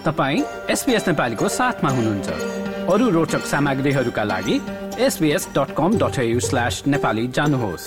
[0.00, 2.28] तपाईँ एसपिएस नेपालीको साथमा हुनुहुन्छ।
[2.88, 4.56] अरू रोचक सामग्रीहरूका लागि
[4.96, 7.84] SBS dot com dot slash Nepali जानुहोस्।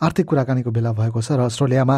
[0.00, 1.96] आर्थिक कुराकानीको बेला भएको छ र अस्ट्रेलियामा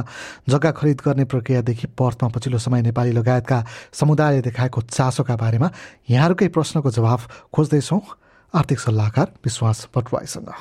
[0.49, 3.59] जग्गा खरिद गर्ने प्रक्रियादेखि पर्थमा पछिल्लो समय नेपाली लगायतका
[3.93, 5.71] समुदायले देखाएको चासोका बारेमा
[6.11, 8.01] यहाँहरूकै प्रश्नको जवाफ खोज्दैछौँ।
[8.55, 10.53] आर्थिक सल्लाहकार विश्वास भट्टराईसँग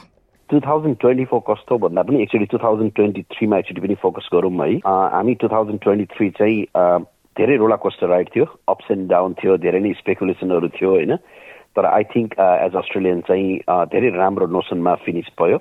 [0.51, 4.27] टु थाउजन्ड ट्वेन्टी फोर कस्तो भन्दा पनि एक्चुली टु थाउजन्ड ट्वेन्टी थ्रीमा एक्चुली पनि फोकस
[4.33, 6.57] गरौँ है। हामी टु थाउजन्ड ट्वेन्टी थ्री चाहिँ
[7.35, 11.15] धेरै रोला कोस्टर राइड थियो अप्स एन्ड डाउन थियो धेरै नै स्पेकुलेसनहरू थियो होइन।
[11.75, 13.57] तर आई थिङ्क एज अस्ट्रेलियन चाहिँ
[13.95, 15.57] धेरै राम्रो नोसनमा फिनिस भयो।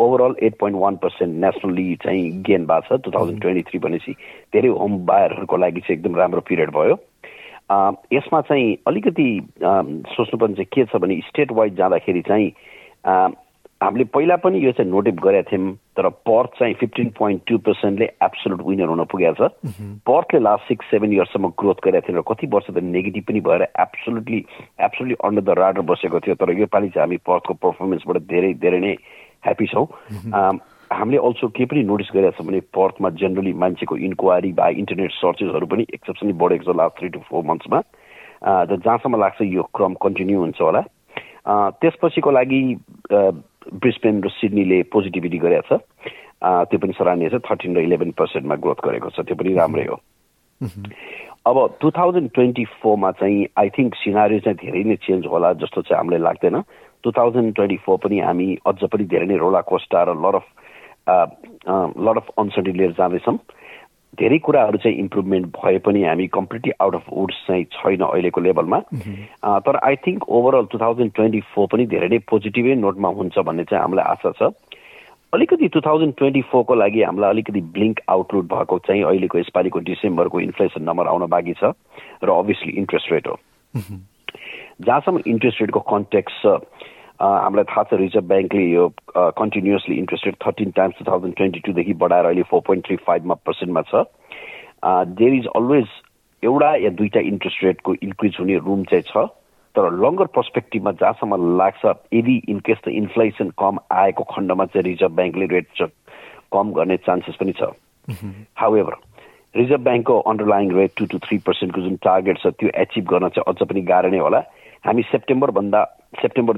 [0.00, 4.12] Overall eight point one percent nationally चाहिँ गेन भएको छ टु थाउजन्ड ट्वेन्टी थ्री भनेपछि।
[4.56, 6.96] धेरै होम बायरहरूको लागि चाहिँ एकदम राम्रो पिरियड भयो।
[8.16, 9.28] यसमा चाहिँ अलिकति
[9.60, 12.52] सोच्नुपर्ने चाहिँ के छ भने स्टेट वाइज जाँदाखेरि चाहिँ
[13.84, 18.06] हामीले पहिला पनि यो चाहिँ नोटिभ गरेका थियौँ तर पर्थ चाहिँ फिफ्टिन पोइन्ट टू पर्सेन्टले
[18.24, 19.52] एब्सोल्युट विनर हुन पुगेको छ।
[20.08, 23.62] पर्थले लास्ट सिक्स सेभेन इयर्ससम्म ग्रोथ गरेका थियौँ र कति वर्ष त नेगेटिभ पनि भएर
[23.84, 24.40] absolutely
[24.88, 28.94] absolutely under the radar बसेको थियो तर योपालि चाहिँ हामी पर्थको पर्फर्मेन्सबाट धेरै धेरै नै
[29.44, 29.86] ह्याप्पी छौँ।
[30.90, 35.66] हामीले अल्सो के पनि नोटिस गरेका छौँ भने पर्थमा जेनरली मान्छेको इन्क्वायरी बा इन्टरनेट सर्चेसहरू
[35.68, 37.80] पनि एक्सेप्सनली बढेको छ लास्ट थ्री टु फोर मन्थ्समा
[38.80, 40.82] जहाँसम्म लाग्छ यो क्रम कन्टिन्यू हुन्छ होला।
[41.84, 42.60] त्यसपछिको लागि
[43.72, 45.80] ब्रिस्पेन र सिडनीले पोजिटिभिटी गरेको छ।
[46.68, 49.96] त्यो पनि सराहनीय छ। थर्टिन र इलेभेन पर्सेन्टमा ग्रोथ गरेको छ। त्यो पनि राम्रै हो।
[51.44, 55.82] अब टु थाउजन्ड ट्वेन्टी फोरमा चाहिँ आई थिङ्क सिनारी चाहिँ धेरै नै चेन्ज होला जस्तो
[55.88, 56.56] चाहिँ हामीलाई लाग्दैन।
[57.04, 60.46] टु थाउजन्ड ट्वेन्टी फोर पनि हामी अझ पनि धेरै नै रोला कोस्टा र lot of
[62.00, 63.36] lot of uncertainty लिएर जाँदैछौँ।
[64.18, 68.78] धेरै कुराहरू चाहिँ इम्प्रुभमेन्ट भए पनि हामी कम्प्लिटली आउट अफ वुड्स चाहिँ छैन अहिलेको लेभलमा
[69.66, 73.64] तर I think overall two thousand twenty four पनि धेरै नै पोजिटिभै नोटमा हुन्छ भन्ने
[73.64, 74.52] चाहिँ हामीलाई आशा छ।
[75.32, 80.40] अलिकति टु थाउजन्ड ट्वेन्टी फोरको लागि हामीलाई अलिकति ब्लिङ्क आउटलुट भएको चाहिँ अहिलेको यसपालिको डिसेम्बरको
[80.40, 81.74] इन्फ्लेसन नम्बर आउन बाँकी छ
[82.24, 83.36] र अभियसली इन्ट्रेस्ट रेट हो।
[83.74, 86.46] जहाँसम्म इन्ट्रेस्ट रेटको कन्टेक्स छ
[87.20, 88.88] हामीलाई थाहा छ रिजर्भ ब्याङ्कले यो
[89.38, 93.34] continuously interest rate thirteen times two thousand twenty टूदेखि बढाएर अहिले फोर पोइन्ट थ्री फाइभमा
[93.46, 94.04] पर्सेन्टमा छ।
[95.14, 95.88] देयर इज अलवेज
[96.42, 99.26] एउटा या दुईवटा इन्ट्रेस्ट रेटको इन्क्रिज हुने रुम चाहिँ छ।
[99.74, 105.46] तर लङ्गर पर्सपेक्टिभमा जहाँसम्म लाग्छ यदि इनकेस द इन्फ्लेसन कम आएको खण्डमा चाहिँ रिजर्भ ब्याङ्कले
[105.54, 105.66] रेट
[106.52, 107.70] कम गर्ने चान्सेस पनि छ।
[108.58, 108.94] हाउएभर
[109.54, 113.52] रिजर्भ ब्याङ्कको underlying rate two two three पर्सेन्टको जुन टार्गेट छ त्यो एचिभ गर्न चाहिँ
[113.54, 114.40] अझ पनि गाह्रो नै होला।
[114.84, 115.80] हामी सेप्टेम्बरभन्दा
[116.22, 116.56] सेप्टेम्बर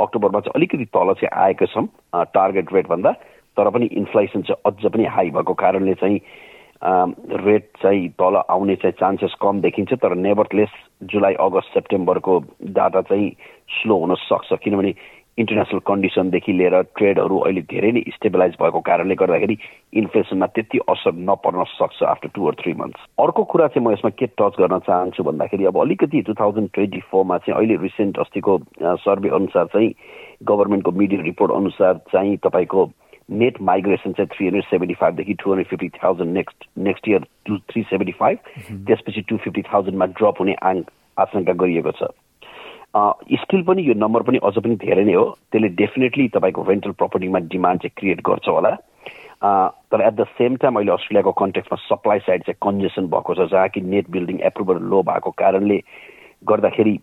[0.00, 3.12] अक्टोबरमा चाहिँ अलिकति तल चाहिँ आएको छौँ टार्गेट रेटभन्दा
[3.56, 6.20] तर पनि इन्फ्लेसन चाहिँ अझ पनि हाई भएको कारणले चाहिँ
[7.44, 12.38] रेट चाहिँ तल आउने चाहिँ चान्सेस कम देखिन्छ तर नेभरलेस जुलाई अगस्त सेप्टेम्बरको
[12.70, 13.30] डाटा चाहिँ
[13.68, 14.92] स्लो हुन सक्छ। किनभने
[15.38, 19.56] इन्टरनेसनल कन्डिसनदेखि लिएर ट्रेडहरू अहिले धेरै नै स्टेबलाइज भएको कारणले गर्दाखेरि
[20.02, 24.10] इन्फ्लेसनमा त्यति असर नपर्न सक्छ after two or three months अर्को कुरा चाहिँ म यसमा
[24.18, 28.58] के टच गर्न चाहन्छु भन्दाखेरि अब अलिकति टु थाउजन्ड ट्वेन्टी फोरमा चाहिँ अहिले रिसेन्ट अस्तिको
[29.06, 29.92] सर्वे अनुसार चाहिँ
[30.52, 32.90] गभर्मेन्टको मिडिया रिपोर्ट अनुसार चाहिँ तपाईँको
[33.30, 37.56] नेट माइग्रेसन चाहिँ थ्री हन्ड्रेड सेभेन्टी फाइभदेखि two hundred fifty thousand next next year two
[37.72, 38.38] three seventy five
[38.86, 42.10] त्यसपछि टू फिफ्टी थाउजन्डमा ड्रप हुने आशंका गरिएको छ।
[42.94, 47.38] स्टिल पनि यो नम्बर पनि अझ पनि धेरै नै हो। त्यसले डेफिनेटली तपाईँको रेन्टल प्रपर्टीमा
[47.52, 48.70] डिमान्ड चाहिँ क्रिएट गर्छ होला।
[49.92, 53.68] तर एट द सेम टाइम अहिले अस्ट्रेलियाको कन्टेक्समा सप्लाई साइड चाहिँ कन्जेसन भएको छ। जहाँ
[53.68, 55.78] कि नेट बिल्डिङ एप्रुभल लो भएको कारणले
[56.48, 56.98] गर्दाखेरि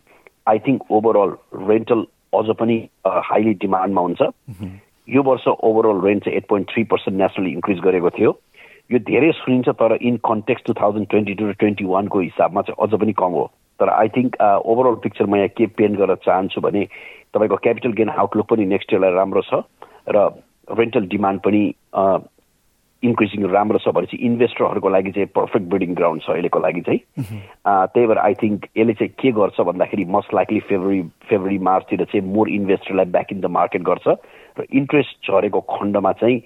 [0.47, 1.31] आई थिङ्क ओभरअल
[1.69, 4.21] रेन्टल अझ पनि हाइली डिमान्डमा हुन्छ।
[5.07, 8.31] यो वर्ष ओभरअल रेन्ट चाहिँ eight point three percent nationally increase गरेको थियो।
[8.91, 12.87] यो धेरै सुनिन्छ तर in context two thousand twenty two र ट्वेन्टी वानको हिसाबमा चाहिँ
[12.87, 13.45] अझ पनि कम हो।
[13.79, 16.85] तर आई थिङ्क ओभरअल पिक्चर म यहाँ के पेन्ट गर्न चाहन्छु भने
[17.33, 19.63] तपाईँको क्यापिटल गेन आउटलुक पनि नेक्स्ट इयरलाई राम्रो छ
[20.09, 20.29] र
[20.71, 21.63] रेन्टल डिमान्ड पनि
[23.03, 26.99] इन्क्रिजिङ राम्रो छ भनेपछि इन्भेस्टरहरूको लागि चाहिँ पर्फेक्ट ब्रिडिङ ग्राउन्ड छ अहिलेको लागि चाहिँ।
[27.65, 32.25] त्यही भएर आई थिङ्क यसले चाहिँ के गर्छ भन्दाखेरि मोस्ट लाइकली फेब्रुअरी फेब्रुअरी मार्चतिर चाहिँ
[32.33, 34.07] मोर इन्भेस्टरलाई ब्याक इन द मार्केट गर्छ
[34.59, 36.41] र इन्ट्रेस्ट झरेको खण्डमा चाहिँ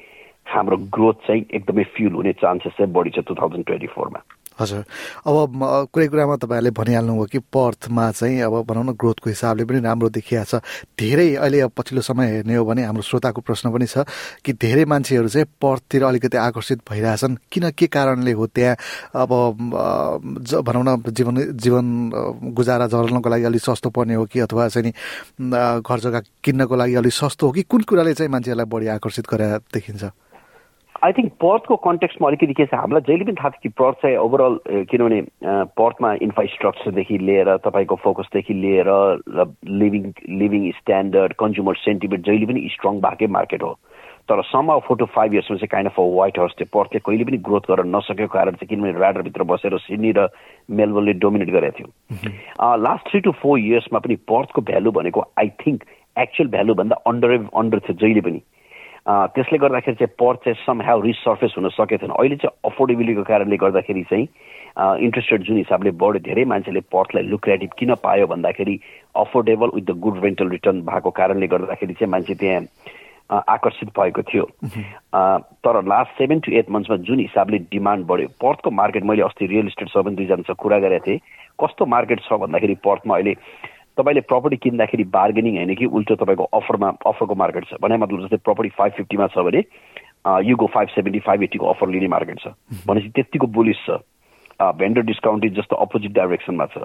[0.45, 4.19] हाम्रो ग्रोथ चाहिँ एकदमै फ्युल हुने चान्सेस चाहिँ बढी छ टु थाउजन्ड ट्वेन्टी फोरमा
[4.59, 4.83] हजुर।
[5.27, 10.09] अब कुरै कुरामा तपाईँहरूले भनिहाल्नुभयो कि पर्थमा चाहिँ अब भनौँ न ग्रोथको हिसाबले पनि राम्रो
[10.11, 10.44] देखिया
[11.00, 14.03] धेरै अहिले अब पछिल्लो समय हेर्ने हो भने हाम्रो श्रोताको प्रश्न पनि छ
[14.45, 18.75] कि धेरै मान्छेहरू चाहिँ पर्थतिर अलिकति आकर्षित भइरहेछन्। किन के कारणले हो त्यहाँ
[19.15, 19.31] अब
[20.67, 21.85] भनौँ न जीवन जीवन
[22.53, 24.91] गुजारा चलाउनको लागि अलिक सस्तो पर्ने हो कि अथवा चाहिँ नि
[25.79, 29.57] घर जग्गा किन्नको लागि अलिक सस्तो हो कि कुन कुराले चाहिँ मान्छेहरूलाई बढी आकर्षित गरेर
[29.73, 30.03] देखिन्छ?
[31.01, 34.16] आई थिङ्क पर्थको कन्टेक्समा अलिकति के छ हामीलाई जहिले पनि थाहा छ कि पर्थ चाहिँ
[34.19, 35.22] ओभरअल किनभने
[35.74, 38.90] पर्थमा इन्फ्रास्ट्रक्चरदेखि लिएर तपाईँको फोकसदेखि लिएर
[39.75, 43.72] living living standard consumer sentiment जहिले पनि स्ट्रङ भएकै मार्केट हो
[44.30, 47.24] तर सम फोर टु फाइभ इयर्समा चाहिँ kind of a white house थियो पर्थले कहिले
[47.25, 50.28] पनि ग्रोथ गर्न नसकेको कारण चाहिँ किनभने ऱ्याडरभित्र बसेर सिडनी र
[50.74, 55.90] मेलबोर्नले डोमिनेट गरेको थियो लास्ट थ्री टु फोर इयर्समा पनि पर्थको भ्यालु भनेको आई थिङ्क
[56.18, 58.48] एक्चुअल भ्यालुभन्दा अन्डर अन्डर थियो जहिले पनि
[59.09, 63.57] त्यसले गर्दाखेरि चाहिँ पर्थ चाहिँ सम ह्याउ रिसर्फेस हुन सकेको थिएन अहिले चाहिँ अफोर्डेबिलिटीको कारणले
[63.57, 64.27] गर्दाखेरि चाहिँ
[65.06, 68.79] इन्ट्रेस्ट रेट जुन हिसाबले बढ्यो धेरै मान्छेले पर्थलाई लुक्रेटिभ किन पायो भन्दाखेरि
[69.15, 74.45] affordable with the good rental return भएको कारणले गर्दाखेरि चाहिँ मान्छे त्यहाँ आकर्षित भएको थियो।
[75.65, 79.67] तर लास्ट सेभेन टु एट मन्थ्समा जुन हिसाबले डिमान्ड बढ्यो पर्थको मार्केट मैले अस्ति रियल
[79.67, 81.19] इस्टेट सबैले दुईजनासँग कुरा गरेको थिएँ।
[81.62, 83.33] कस्तो मार्केट छ भन्दाखेरि पर्थमा अहिले
[84.00, 88.38] तपाईँले प्रपर्टी किन्दाखेरि बार्गेनिङ होइन कि उल्टो तपाईँको अफरमा अफरको मार्केट छ। भने मतलब जस्तै
[88.48, 89.63] प्रपर्टी फाइभ फिफ्टीमा छ भने
[90.48, 92.48] युगो फाइभ सेभेन्टी फाइभ एट्टीको अफर लिने मार्केट छ।
[92.88, 94.00] भनेपछि त्यतिको बुलिस छ।
[94.60, 96.84] भेन्डर डिस्काउन्टेड जस्तो अपोजिट डाइरेक्सनमा छ।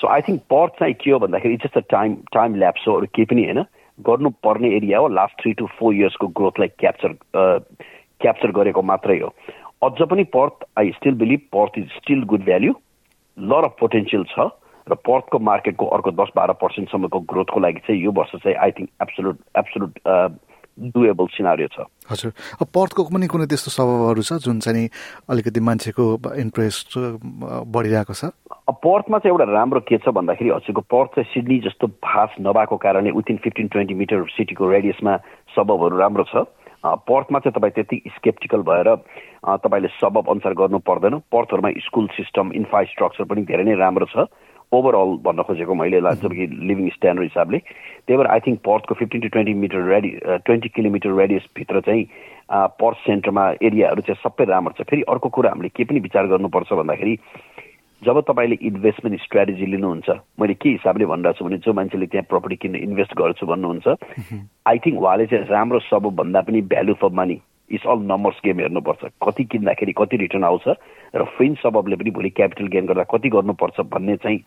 [0.00, 2.94] सो आई थिङ्क पर्थ चाहिँ के हो भन्दाखेरि it's just a time time lapse हो
[2.96, 3.64] अरू केही पनि होइन।
[3.98, 7.12] गर्नुपर्ने एरिया हो लास्ट थ्री टु फोर इयर्सको ग्रोथलाई क्याप्चर
[8.20, 9.28] क्याप्चर गरेको मात्रै हो।
[9.84, 12.72] अझ पनि Perth I still believe Perth is still good value
[13.38, 14.48] lot of potential छ।
[14.86, 18.88] र पर्थको मार्केटको अर्को दस बाह्र पर्सेन्टसम्मको ग्रोथको लागि चाहिँ यो वर्ष चाहिँ I think
[19.02, 19.92] absolute absolute
[20.78, 24.88] doable scenario छ हजुर अब पर्थको पनि कुनै त्यस्तो स्वभावहरू छ जुन चाहिँ
[25.28, 26.04] अलिकति मान्छेको
[26.36, 26.98] इन्ट्रेस्ट
[27.68, 28.30] बढिरहेको छ
[28.80, 33.10] पर्थमा चाहिँ एउटा राम्रो के छ भन्दाखेरि हजुरको पर्थ चाहिँ सिडनी जस्तो भास नभएको कारणले
[33.12, 35.16] विथिन फिफ्टिन ट्वेन्टी मिटर सिटीको रेडियसमा
[35.54, 36.44] सबबहरू राम्रो छ
[36.84, 38.94] पर्थमा चाहिँ तपाईँ त्यति स्केप्टिकल भएर
[39.60, 44.26] तपाईँले सबब अनुसार गर्नु पर्दैन पर्थहरूमा स्कुल सिस्टम इन्फ्रास्ट्रक्चर पनि धेरै नै राम्रो छ
[44.72, 49.20] ओभरअल भन्न खोजेको मैले लाग्छ कि लिभिङ स्ट्यान्डर्ड हिसाबले त्यही भएर आई थिङ्क पर्थको फिफ्टिन
[49.20, 50.10] टु ट्वेन्टी मिटर रेडि
[50.46, 52.04] ट्वेन्टी किलोमिटर रेडियसभित्र चाहिँ
[52.80, 56.72] पर्थ सेन्टरमा एरियाहरू चाहिँ सबै राम्रो छ। फेरि अर्को कुरा हामीले के पनि विचार गर्नुपर्छ
[56.72, 57.16] भन्दाखेरि
[58.02, 62.56] जब तपाईँले इन्भेस्टमेन्ट स्ट्राटेजी लिनुहुन्छ मैले के हिसाबले भनिरहेको छु भने जो मान्छेले त्यहाँ प्रपर्टी
[62.56, 63.86] किन्न इन्भेस्ट गर्छु भन्नुहुन्छ
[64.68, 67.40] आई थिङ्क उहाँले चाहिँ राम्रो सबभन्दा पनि value for money
[67.70, 70.68] it's all numbers game हेर्नुपर्छ। कति किन्दाखेरि कति रिटर्न आउँछ
[71.16, 74.38] र फ्रिन्ज सबबले पनि भोलि क्यापिटल गेन गर्दा कति गर्नुपर्छ भन्ने चाहिँ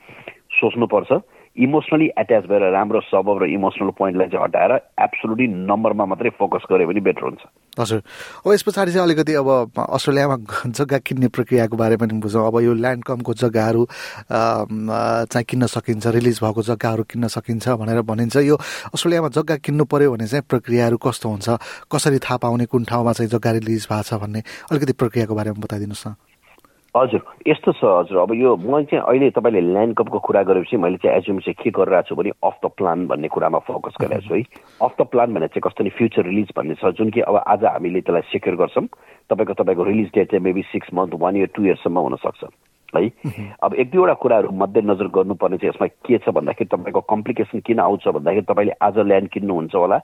[0.59, 1.11] सोच्नुपर्छ।
[1.57, 4.71] इमोसनली एट्याच भएर राम्रो सबब र इमोसनल पोइन्टलाई चाहिँ हटाएर
[5.67, 7.43] नम्बरमा मात्रै फोकस गऱ्यो भने बेटर हुन्छ।
[7.79, 8.01] हजुर।
[8.45, 10.37] अब यस पछाडि चाहिँ अलिकति अब अस्ट्रेलियामा
[10.77, 13.81] जग्गा किन्ने प्रक्रियाको बारे पनि बुझौँ। अब यो ल्यान्ड कमको जग्गाहरू
[14.29, 18.55] चाहिँ किन्न सकिन्छ रिलिज भएको जग्गाहरू किन्न सकिन्छ भनेर भनिन्छ। यो
[18.93, 21.47] अस्ट्रेलियामा जग्गा किन्नु पर्यो भने चाहिँ प्रक्रियाहरू कस्तो हुन्छ?
[21.91, 26.07] कसरी थाहा पाउने कुन ठाउँमा चाहिँ जग्गा रिलिज भएको छ भन्ने अलिकति प्रक्रियाको बारेमा बताइदिनुहोस्
[26.07, 26.15] न।
[26.97, 30.97] हजुर यस्तो छ हजुर। अब यो म चाहिँ अहिले तपाईँले ल्यान्ड कपको कुरा गरेपछि मैले
[30.97, 34.33] चाहिँ एजुम चाहिँ के गरिरहेको छु भने अफ द प्लान भन्ने कुरामा फोकस गरिरहेको छु
[34.33, 34.43] है।
[34.81, 37.65] अफ द प्लान भने चाहिँ कस्तो नि फ्युचर रिलिज भन्ने छ जुन कि अब आज
[37.65, 38.87] हामीले त्यसलाई सेक्योर गर्छौँ।
[39.29, 42.55] तपाईँको तपाईँको रिलिज डेट चाहिँ maybe six month one year two इयर्ससम्म हुनसक्छ है।
[43.63, 48.07] अब एक दुईवटा कुराहरू मध्यनजर गर्नुपर्ने चाहिँ यसमा के छ भन्दाखेरि तपाईँको कम्प्लिकेसन किन आउँछ
[48.07, 49.97] भन्दाखेरि तपाईँले आज ल्यान्ड किन्नुहुन्छ होला।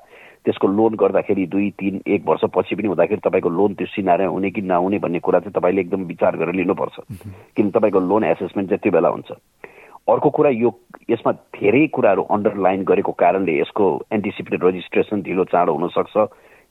[0.46, 4.62] त्यसको लोन गर्दाखेरि दुई तिन एक वर्षपछि पनि हुँदाखेरि तपाईँको लोन त्यो सिनारे हुने कि
[4.62, 6.96] नहुने भन्ने कुरा चाहिँ तपाईँले एकदम विचार गरेर लिनुपर्छ।
[7.56, 9.32] किन तपाईँको लोन एसेसमेन्ट चाहिँ त्यो बेला हुन्छ।
[10.04, 10.70] अर्को कुरा यो
[11.10, 16.16] यसमा धेरै कुराहरू अन्डरलाइन गरेको कारणले यसको एन्टिसिपेटेड रजिस्ट्रेसन ढिलो चाँडो हुनसक्छ।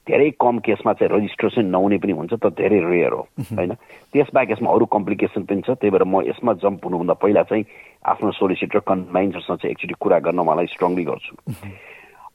[0.07, 3.23] धेरै कम केसमा चाहिँ रजिस्ट्रेसन नहुने पनि हुन्छ त धेरै रेयर हो
[3.57, 3.73] होइन?
[4.13, 7.65] त्यसबाहेक यसमा अरू कम्प्लिकेसन पनि छ त्यही भएर म यसमा जम्प हुनुभन्दा पहिला चाहिँ
[8.05, 11.33] आफ्नो सोलिसिटर कन्भाइन्सहरूसँग चाहिँ एकचोटि कुरा गर्न मलाई स्ट्रङली गर्छु।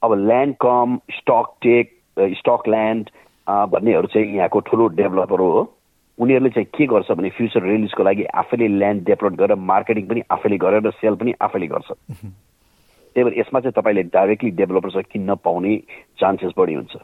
[0.04, 1.96] अब land come stock take
[2.38, 3.10] stock land
[3.48, 5.74] भन्नेहरू चाहिँ यहाँको ठुलो डेभलपर हो।
[6.18, 10.58] उनीहरूले चाहिँ के गर्छ भने फ्युचर रिलिजको लागि आफैले ल्यान्ड डेभलप गरेर मार्केटिङ पनि आफैले
[10.58, 15.76] गरेर सेल पनि आफैले गर्छ। त्यही भएर यसमा चाहिँ तपाईँले डाइरेक्टली डेभलपरसँग किन्न पाउने
[16.20, 16.96] चान्सेस बढी हुन्छ।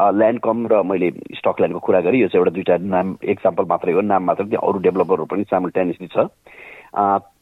[0.00, 3.92] ल्यान्ड कम र मैले स्टक ल्यान्डको कुरा गरेँ यो चाहिँ एउटा दुइटा नाम एक्जाम्पल मात्रै
[3.92, 6.26] हो। नाम मात्रै अरू डेभलपरहरू पनि साइमल्टेनियसली छ।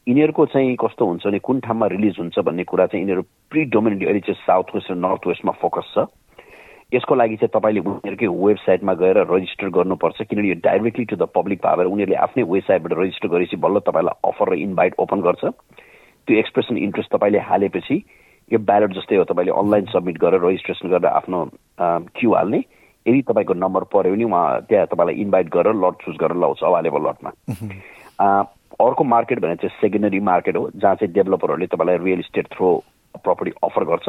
[0.09, 3.21] यिनीहरूको चाहिँ कस्तो हुन्छ भने कुन ठाउँमा रिलिज हुन्छ भन्ने कुरा चाहिँ यिनीहरू
[3.53, 6.05] प्रि डोमिनेटली अहिले चाहिँ साउथ वेस्ट र नर्थ वेस्टमा फोकस छ।
[6.93, 11.59] यसको लागि चाहिँ तपाईँले उनीहरूकै वेबसाइटमा गएर रजिस्टर गर्नुपर्छ किनभने यो डाइरेक्टली टु द पब्लिक
[11.61, 16.77] भएर उनीहरूले आफ्नै वेबसाइटबाट रजिस्टर गरेपछि बल्ल तपाईँलाई अफर र इन्भाइट ओपन गर्छ। त्यो एक्सप्रेसन
[16.79, 17.97] इन्ट्रेस्ट तपाईँले हालेपछि
[18.51, 21.39] यो ब्यालेट जस्तै हो तपाईँले अनलाइन सब्मिट गरेर रजिस्ट्रेसन गरेर आफ्नो
[22.17, 22.65] क्यु हाल्ने।
[23.05, 27.09] यदि तपाईँको नम्बर पऱ्यो भने उहाँ त्यहाँ तपाईँलाई इन्भाइट गरेर लट चुज गरेर लाउँछ अभाइलेबल
[27.09, 27.29] लटमा
[28.79, 32.67] अर्को मार्केट भने चाहिँ सेकेन्डरी मार्केट हो जहाँ चाहिँ डेभलपरहरूले तपाईँलाई real estate through
[33.15, 34.07] property offer गर्छ।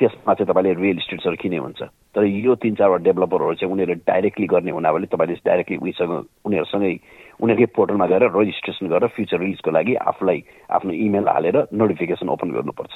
[0.00, 1.82] त्यसमा चाहिँ तपाईँले रियल इस्टेट्सहरू किने हुन्छ।
[2.16, 6.12] तर यो तिन चारवटा डेभलपरहरू चाहिँ उनीहरूले डाइरेक्टली गर्ने हुनाले तपाईँले डाइरेक्टली उयोसँग
[6.46, 6.92] उनीहरूसँगै
[7.42, 10.38] उनीहरूकै पोर्टलमा गएर रजिस्ट्रेसन गरेर फ्युचर रिलिजको लागि आफूलाई
[10.72, 12.92] आफ्नो इमेल हालेर नोटिफिकेसन ओपन गर्नुपर्छ।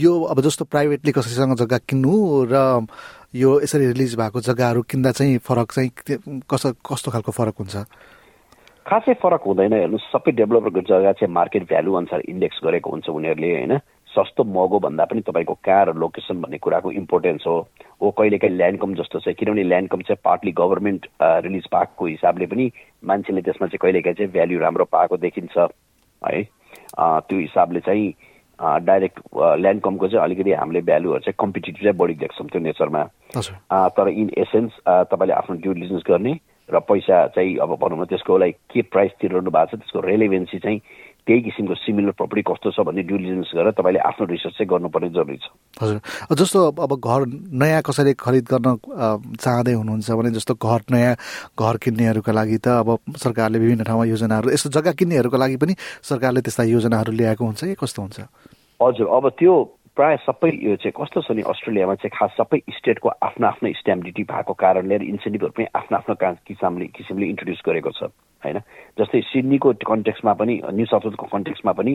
[0.00, 2.14] यो अब जस्तो प्राइभेटली कसैसँग जग्गा किन्नु
[2.50, 2.86] र
[3.34, 5.90] यो यसरी रिलिज भएको जग्गाहरू किन्दा चाहिँ फरक चाहिँ
[6.50, 7.76] कस्तो खालको फरक हुन्छ?
[8.86, 13.50] खासै फरक हुँदैन हेर्नु सबै डेभलपरको जग्गा चाहिँ मार्केट भ्यालु अनुसार इन्डेक्स गरेको हुन्छ उनीहरूले
[13.56, 13.78] होइन?
[14.14, 17.56] सस्तो महँगो भन्दा पनि तपाईँको कहाँ र लोकेसन भन्ने कुराको इम्पोर्टेन्स हो।
[18.02, 22.70] हो कहिलेकाहीँ ल्यान्डकम जस्तो छ किनभने ल्यान्डकम चाहिँ पार्टली गभर्मेन्ट रिलिज पाएको हिसाबले पनि
[23.06, 25.56] मान्छेले त्यसमा चाहिँ कहिलेकाहीँ चाहिँ भ्याल्यु राम्रो पाएको देखिन्छ
[26.22, 26.42] है?
[26.98, 28.12] त्यो हिसाबले चाहिँ
[28.58, 29.18] डाइरेक्ट
[29.62, 33.02] ल्यान्डकमको चाहिँ अलिकति हामीले भ्यालुहरू चाहिँ कम्पिटेटिभ चाहिँ बढी देख्छौँ त्यो नेचरमा।
[33.96, 36.34] तर इन एसेन्स तपाईँले आफ्नो ड्यु डिलिजेन्स गर्ने
[36.68, 40.58] र पैसा चाहिँ अब भनौँ न त्यसको लागि के प्राइस तिरिरहनु भएको छ त्यसको रेलेभेन्सी
[40.58, 40.80] चाहिँ
[41.22, 45.38] त्यही किसिमको सिमिलर प्रपर्टी कस्तो छ भन्ने डिलिजेन्स गरेर तपाईँले आफ्नो रिसर्च चाहिँ गर्नुपर्ने जरुरी
[45.38, 45.46] छ।
[45.78, 45.98] हजुर।
[46.34, 47.20] जस्तो अब घर
[47.62, 48.68] नयाँ कसैले खरिद गर्न
[49.38, 51.14] चाहँदै हुनुहुन्छ भने जस्तो घर नयाँ
[51.54, 56.40] घर किन्नेहरूका लागि त अब सरकारले विभिन्न ठाउँमा योजनाहरू यस्तो जग्गा किन्नेहरूको लागि पनि सरकारले
[56.42, 58.18] त्यस्ता योजनाहरू ल्याएको हुन्छ कि कस्तो हुन्छ?
[58.82, 59.54] हजुर। अब त्यो
[59.96, 64.02] प्रायः सबै यो चाहिँ कस्तो छ नि अस्ट्रेलियामा चाहिँ खास सबै स्टेटको आफ्नो आफ्नो स्ट्याम्प
[64.04, 66.14] ड्युटी भएको कारणले इन्सेन्टिभहरू पनि आफ्नो आफ्नो
[66.48, 68.08] किसिमले किसिमले इन्ट्रोड्युस गरेको छ
[68.42, 68.58] होइन?
[68.98, 71.92] जस्तै सिडनीको कन्टेक्समा पनि न्यू साउथ वेल्सको कन्टेक्समा पनि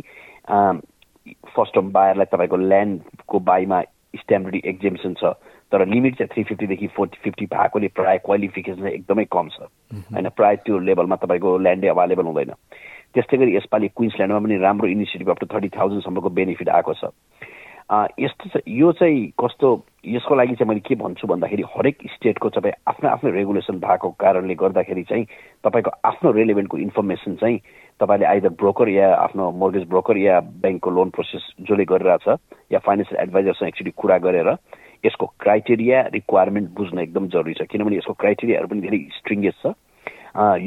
[1.55, 3.81] फर्स्ट होम बायरलाई तपाईँको ल्यान्डको बाईमा
[4.21, 5.33] स्ट्याम्प ड्युटी एक्जेम्सन छ
[5.71, 9.65] तर लिमिट चाहिँ थ्री फिफ्टीदेखि फोर्टी फिफ्टी भएकोले प्रायः क्वालिफिकेसन चाहिँ एकदमै कम छ
[10.13, 10.29] होइन?
[10.37, 12.53] प्रायः त्यो लेभलमा तपाईँको ल्यान्डै अभाइलेबल हुँदैन।
[13.13, 17.11] त्यस्तै गरी यसपालि क्विन्सल्यान्डमा पनि राम्रो इनिसिएटिभ अप टु थर्टी थाउजन्डसम्मको बेनिफिट आएको छ।
[17.91, 19.67] यस्तो यो चाहिँ कस्तो
[20.05, 24.55] यसको लागि चाहिँ मैले के भन्छु भन्दाखेरि हरेक स्टेटको तपाईँ आफ्नो आफ्नो रेगुलेसन भएको कारणले
[24.59, 25.25] गर्दाखेरि चाहिँ
[25.63, 27.57] तपाईँको आफ्नो रेलिभेन्टको इन्फर्मेसन चाहिँ
[27.99, 32.27] तपाईँले आइदर ब्रोकर या आफ्नो मोर्गेज ब्रोकर या ब्याङ्कको लोन प्रोसेस जसले गरिरहेछ
[32.73, 34.49] या फाइनेन्सियल एडभाइजरसँग एक्चुली कुरा गरेर
[35.05, 39.71] यसको क्राइटेरिया रिक्वायरमेन्ट बुझ्न एकदम जरुरी छ। किनभने यसको क्राइटेरियाहरू पनि धेरै स्ट्रिङ्गेस छ।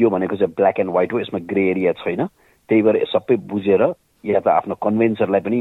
[0.01, 2.27] यो भनेको चाहिँ ब्ल्याक एन्ड व्हाइट हो यसमा ग्रे एरिया छैन।
[2.69, 3.83] त्यही भएर सबै बुझेर
[4.25, 5.61] या त आफ्नो कन्भेन्सरलाई पनि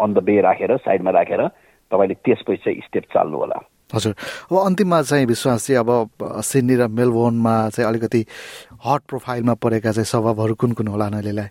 [0.00, 1.46] अन द बे राखेर साइडमा राखेर
[1.92, 3.58] तपाईँले त्यसपछि चाहिँ स्टेप चाल्नु होला
[3.94, 4.12] हजुर।
[4.50, 5.90] अब अन्तिममा चाहिँ विश्वास चाहिँ अब
[6.40, 8.20] सिडनी र मेलबोर्नमा चाहिँ अलिकति
[8.86, 11.50] हट प्रोफाइलमा परेका चाहिँ स्वभावहरू कुन कुन होला अहिलेलाई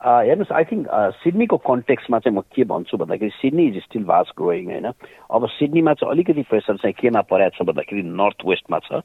[0.00, 0.86] हेर्नुहोस् आई थिङ्क
[1.18, 4.86] सिडनीको कन्टेक्समा चाहिँ म के भन्छु भन्दाखेरि Sydney is still vast growing होइन?
[5.34, 9.02] अब सिडनीमा चाहिँ अलिकति प्रेसर चाहिँ केमा परेको छ भन्दाखेरि नर्थ वेस्टमा छ।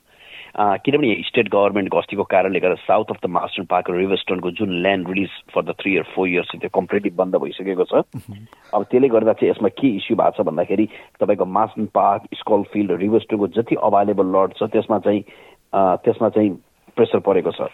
[0.58, 5.30] किनभने स्टेट गभर्मेन्टको अस्तिको कारणले गर्दा south of the Marsden park रिभरस्टोनको जुन land release
[5.54, 8.04] for the three year four years त्यो कम्प्लिटली बन्द भइसकेको छ।
[8.74, 10.86] अब त्यसले गर्दा चाहिँ यसमा के इस्यु भएको छ भन्दाखेरि
[11.24, 15.24] तपाईँको मास्टन पार्क स्कल फिल्ड रिभरस्टोनको जति अभाइलेबल लड छ त्यसमा चाहिँ
[16.04, 16.52] त्यसमा चाहिँ
[16.98, 17.72] प्रेसर परेको छ।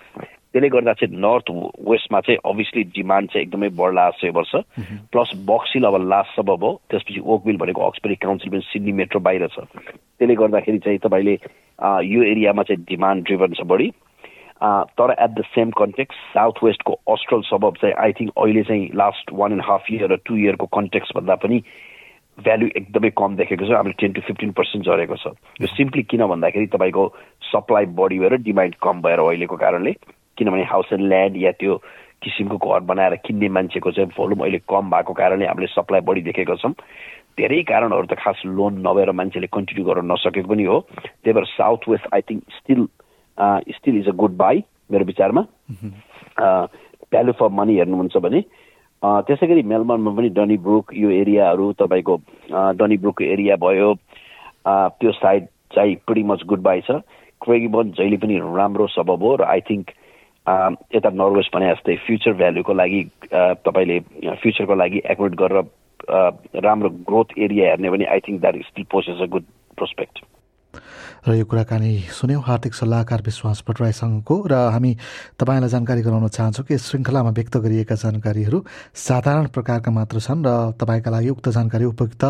[0.53, 1.49] त्यसले गर्दा चाहिँ नर्थ
[1.89, 4.53] वेस्टमा चाहिँ अभियसली डिमान्ड चाहिँ एकदमै बढ्ला छ। यो वर्ष
[5.11, 9.47] प्लस बक्सिल अब लास्ट सबब हो त्यसपछि ओकबिल भनेको अक्सपेरी काउन्सिल पनि सिडनी मेट्रो बाहिर
[9.47, 11.35] छ। त्यसले गर्दाखेरि चाहिँ तपाईँले
[11.79, 13.89] यो एरियामा चाहिँ डिमान्ड ड्रिभन छ बढी
[14.99, 19.31] तर at the same context south वेस्टको Austral suburb चाहिँ आई थिङ्क अहिले चाहिँ last
[19.33, 21.61] one and half year र टु इयरको कन्टेक्स भन्दा पनि
[22.37, 25.27] भ्याल्यु एकदमै कम देखेको छ। हामीले टेन टु फिफ्टिन पर्सेन्ट झरेको छ।
[25.61, 27.05] यो सिम्पली किन भन्दाखेरि तपाईँको
[27.51, 29.91] सप्लाई बढी भएर डिमान्ड कम भएर अहिलेको कारणले
[30.37, 31.77] किनभने हाउस एन्ड ल्यान्ड या त्यो
[32.21, 36.55] किसिमको घर बनाएर किन्ने मान्छेको चाहिँ भोल्युम अहिले कम भएको कारणले हामीले सप्लाई बढी देखेको
[36.61, 36.73] छौँ।
[37.39, 41.89] धेरै कारणहरू त खास लोन नभएर मान्छेले कन्टिन्यू गर्न नसकेको पनि हो। त्यही भएर south
[41.89, 42.85] west I think still
[43.77, 45.41] still is a good buy मेरो विचारमा।
[47.11, 48.41] भ्यालु फर मनी हेर्नुहुन्छ भने
[49.27, 52.17] त्यसै गरी मेलबर्नमा पनि डनी ब्रुक यो एरियाहरू तपाईँको
[52.81, 53.93] डनी ब्रुकको एरिया भयो।
[54.67, 56.99] त्यो साइड चाहिँ प्रिटी मच गुड बाई छ।
[57.41, 59.89] क्रेगिबन जहिले पनि राम्रो सबब हो र आई थिङ्क
[60.95, 63.01] यता नर्वेस भने जस्तै फ्युचर भ्यालुको लागि
[63.67, 63.99] तपाईँले
[64.41, 65.61] फ्युचरको लागि एकुरेट गरेर
[66.67, 69.45] राम्रो ग्रोथ एरिया हेर्ने भने I think that still possess a good
[69.77, 70.25] prospect
[71.27, 74.91] र यो कुराकानी सुन्यौँ। आर्थिक सल्लाहकार विश्वास भट्टराईसँगको र हामी
[75.39, 78.63] तपाईँलाई जानकारी गराउन चाहन्छौँ कि श्रृङ्खलामा व्यक्त गरिएका जानकारीहरू
[78.95, 82.23] साधारण प्रकारका मात्र छन् र तपाईँका लागि उक्त जानकारी उपयुक्त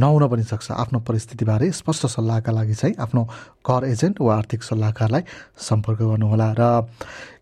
[0.00, 3.22] नहुन पनि सक्छ। आफ्नो परिस्थितिबारे स्पष्ट सल्लाहका लागि चाहिँ आफ्नो
[3.68, 5.22] घर एजेन्ट वा आर्थिक सल्लाहकारलाई
[5.68, 6.62] सम्पर्क गर्नुहोला। र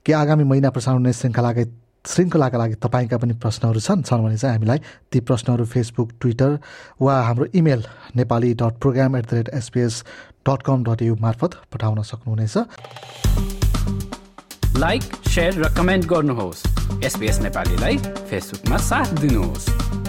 [0.02, 1.64] के आगामी महिना प्रसारण हुने श्रृङ्खलाकै
[2.06, 4.78] श्रृङ्खलाका लागि तपाईँका पनि प्रश्नहरू छन् छन् भने चाहिँ हामीलाई
[5.12, 6.58] ती प्रश्नहरू फेसबुक ट्विटर
[7.02, 7.84] वा हाम्रो email
[8.16, 10.04] Nepali dot program at the rate SBS
[10.48, 12.56] dot com dot U मार्फत पठाउन सक्नुहुनेछ।
[14.78, 15.02] लाइक
[15.38, 16.60] र कमेन्ट गर्नुहोस्।
[17.04, 20.05] एसपिएस नेपालीलाई फेसबुकमा साथ दिनुहोस्।